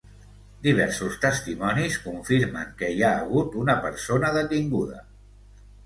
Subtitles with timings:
[0.67, 5.09] Diversos testimonis confirmen que hi ha hagut una persona detinguda.